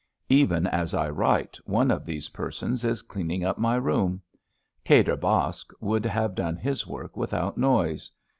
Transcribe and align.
Even 0.29 0.65
as 0.65 0.95
I 0.95 1.11
write, 1.11 1.59
one 1.65 1.91
of 1.91 2.05
these 2.07 2.29
persons 2.29 2.83
ia 2.83 2.95
cleaning 3.07 3.43
up 3.45 3.59
my 3.59 3.75
room. 3.75 4.19
Kadir 4.83 5.15
Baksh 5.15 5.69
would 5.79 6.07
have 6.07 6.33
done 6.33 6.55
his 6.55 6.87
work 6.87 7.15
without 7.15 7.55
noise. 7.55 8.09